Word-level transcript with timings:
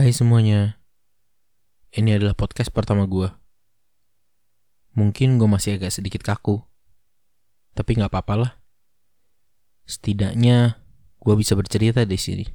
Hai 0.00 0.16
semuanya, 0.16 0.80
ini 1.92 2.16
adalah 2.16 2.32
podcast 2.32 2.72
pertama 2.72 3.04
gue. 3.04 3.28
Mungkin 4.96 5.36
gue 5.36 5.44
masih 5.44 5.76
agak 5.76 5.92
sedikit 5.92 6.24
kaku, 6.24 6.64
tapi 7.76 8.00
nggak 8.00 8.08
apa-apa 8.08 8.34
lah. 8.40 8.52
Setidaknya 9.84 10.80
gue 11.20 11.34
bisa 11.36 11.52
bercerita 11.52 12.00
di 12.08 12.16
sini. 12.16 12.48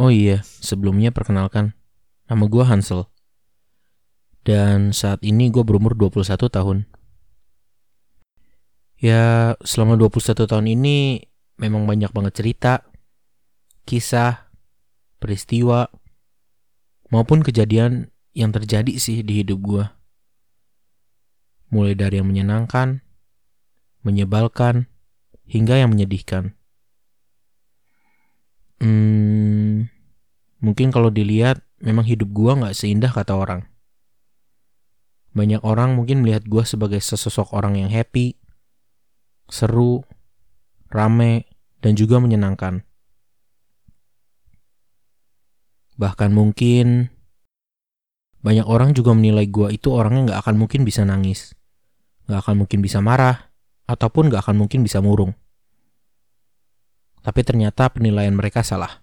Oh 0.00 0.08
iya, 0.08 0.40
sebelumnya 0.40 1.12
perkenalkan, 1.12 1.76
nama 2.32 2.48
gue 2.48 2.64
Hansel. 2.64 3.12
Dan 4.40 4.96
saat 4.96 5.20
ini 5.20 5.52
gue 5.52 5.68
berumur 5.68 5.92
21 5.92 6.48
tahun. 6.48 6.88
Ya, 8.96 9.52
selama 9.60 10.00
21 10.00 10.48
tahun 10.48 10.80
ini 10.80 11.28
memang 11.60 11.84
banyak 11.84 12.08
banget 12.08 12.40
cerita, 12.40 12.88
kisah, 13.84 14.52
peristiwa, 15.18 15.90
maupun 17.12 17.44
kejadian 17.44 18.08
yang 18.32 18.50
terjadi 18.50 18.96
sih 18.96 19.20
di 19.20 19.44
hidup 19.44 19.58
gue. 19.60 19.84
Mulai 21.72 21.96
dari 21.96 22.20
yang 22.20 22.28
menyenangkan, 22.28 23.04
menyebalkan, 24.04 24.88
hingga 25.48 25.76
yang 25.76 25.92
menyedihkan. 25.92 26.56
Hmm, 28.82 29.92
mungkin 30.58 30.90
kalau 30.90 31.12
dilihat, 31.12 31.62
memang 31.78 32.08
hidup 32.08 32.32
gue 32.34 32.52
gak 32.56 32.74
seindah 32.74 33.12
kata 33.12 33.36
orang. 33.36 33.68
Banyak 35.32 35.64
orang 35.64 35.96
mungkin 35.96 36.20
melihat 36.24 36.44
gue 36.44 36.60
sebagai 36.64 37.00
sesosok 37.00 37.56
orang 37.56 37.80
yang 37.80 37.88
happy, 37.88 38.36
seru, 39.48 40.04
rame, 40.92 41.48
dan 41.80 41.96
juga 41.96 42.20
menyenangkan. 42.20 42.84
Bahkan 46.00 46.32
mungkin 46.32 47.12
banyak 48.42 48.66
orang 48.66 48.90
juga 48.96 49.14
menilai 49.14 49.46
gue 49.46 49.70
itu 49.76 49.94
orangnya 49.94 50.34
gak 50.34 50.40
akan 50.48 50.56
mungkin 50.66 50.82
bisa 50.82 51.06
nangis, 51.06 51.54
gak 52.26 52.42
akan 52.42 52.66
mungkin 52.66 52.82
bisa 52.82 52.98
marah, 52.98 53.54
ataupun 53.86 54.32
gak 54.32 54.48
akan 54.48 54.66
mungkin 54.66 54.82
bisa 54.82 54.98
murung. 54.98 55.36
Tapi 57.22 57.40
ternyata 57.46 57.86
penilaian 57.86 58.34
mereka 58.34 58.66
salah. 58.66 59.02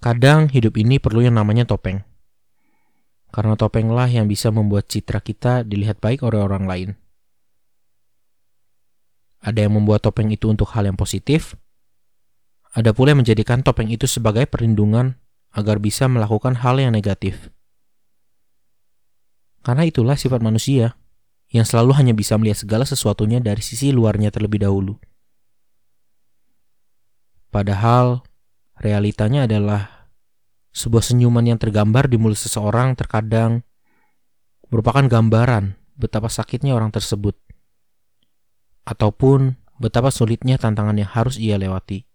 Kadang 0.00 0.48
hidup 0.48 0.80
ini 0.80 0.96
perlu 0.96 1.20
yang 1.20 1.36
namanya 1.36 1.68
topeng. 1.68 2.00
Karena 3.34 3.52
topenglah 3.52 4.08
yang 4.08 4.30
bisa 4.30 4.48
membuat 4.48 4.88
citra 4.88 5.20
kita 5.20 5.66
dilihat 5.66 6.00
baik 6.00 6.24
oleh 6.24 6.40
orang 6.40 6.64
lain. 6.64 6.90
Ada 9.44 9.68
yang 9.68 9.76
membuat 9.76 10.00
topeng 10.00 10.32
itu 10.32 10.48
untuk 10.48 10.72
hal 10.72 10.88
yang 10.88 10.96
positif, 10.96 11.52
ada 12.70 12.94
pula 12.94 13.14
yang 13.14 13.26
menjadikan 13.26 13.66
topeng 13.66 13.90
itu 13.90 14.06
sebagai 14.06 14.46
perlindungan 14.46 15.18
agar 15.50 15.82
bisa 15.82 16.06
melakukan 16.06 16.62
hal 16.62 16.78
yang 16.78 16.94
negatif. 16.94 17.50
Karena 19.66 19.82
itulah 19.82 20.14
sifat 20.14 20.38
manusia 20.40 20.94
yang 21.50 21.66
selalu 21.66 21.98
hanya 21.98 22.14
bisa 22.14 22.38
melihat 22.38 22.62
segala 22.62 22.86
sesuatunya 22.86 23.42
dari 23.42 23.58
sisi 23.60 23.90
luarnya 23.90 24.30
terlebih 24.30 24.62
dahulu. 24.62 24.94
Padahal 27.50 28.22
realitanya 28.78 29.50
adalah 29.50 30.06
sebuah 30.70 31.02
senyuman 31.02 31.42
yang 31.42 31.58
tergambar 31.58 32.06
di 32.06 32.14
mulut 32.14 32.38
seseorang 32.38 32.94
terkadang 32.94 33.66
merupakan 34.70 35.02
gambaran 35.02 35.74
betapa 35.98 36.30
sakitnya 36.30 36.78
orang 36.78 36.94
tersebut, 36.94 37.34
ataupun 38.86 39.58
betapa 39.82 40.14
sulitnya 40.14 40.56
tantangan 40.56 40.94
yang 40.94 41.10
harus 41.10 41.36
ia 41.36 41.58
lewati. 41.58 42.06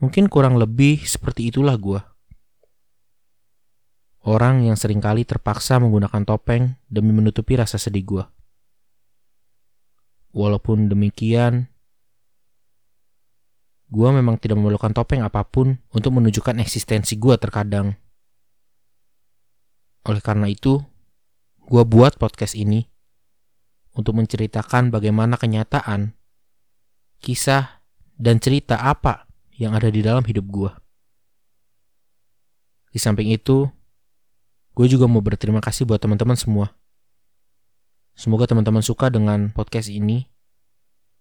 Mungkin 0.00 0.32
kurang 0.32 0.56
lebih 0.56 1.04
seperti 1.04 1.52
itulah 1.52 1.76
gue. 1.76 2.00
Orang 4.24 4.64
yang 4.64 4.76
sering 4.76 5.00
kali 5.00 5.28
terpaksa 5.28 5.80
menggunakan 5.80 6.24
topeng 6.24 6.76
demi 6.88 7.12
menutupi 7.12 7.56
rasa 7.56 7.76
sedih 7.76 8.04
gue. 8.04 8.24
Walaupun 10.36 10.88
demikian, 10.88 11.68
gue 13.88 14.08
memang 14.12 14.36
tidak 14.40 14.60
memerlukan 14.60 14.92
topeng 14.92 15.20
apa 15.24 15.44
pun 15.44 15.80
untuk 15.92 16.16
menunjukkan 16.16 16.60
eksistensi 16.60 17.16
gue 17.16 17.36
terkadang. 17.40 17.96
Oleh 20.04 20.22
karena 20.24 20.48
itu, 20.48 20.80
gue 21.64 21.82
buat 21.84 22.16
podcast 22.16 22.56
ini 22.56 22.88
untuk 23.96 24.16
menceritakan 24.16 24.88
bagaimana 24.92 25.36
kenyataan, 25.36 26.12
kisah, 27.20 27.84
dan 28.20 28.36
cerita 28.36 28.80
apa 28.80 29.29
yang 29.60 29.76
ada 29.76 29.92
di 29.92 30.00
dalam 30.00 30.24
hidup 30.24 30.48
gue. 30.48 30.72
Di 32.90 32.98
samping 32.98 33.28
itu, 33.28 33.68
gue 34.72 34.86
juga 34.88 35.04
mau 35.04 35.20
berterima 35.20 35.60
kasih 35.60 35.84
buat 35.84 36.00
teman-teman 36.00 36.34
semua. 36.40 36.72
Semoga 38.16 38.48
teman-teman 38.48 38.80
suka 38.80 39.12
dengan 39.12 39.52
podcast 39.52 39.92
ini 39.92 40.26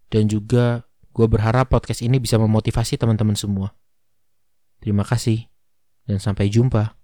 dan 0.10 0.26
juga 0.32 0.90
Gue 1.20 1.26
berharap 1.26 1.74
podcast 1.74 2.06
ini 2.06 2.22
bisa 2.22 2.38
memotivasi 2.38 2.96
teman-teman 2.96 3.34
semua. 3.34 3.74
Terima 4.80 5.04
kasih, 5.04 5.50
dan 6.06 6.22
sampai 6.22 6.48
jumpa. 6.48 6.99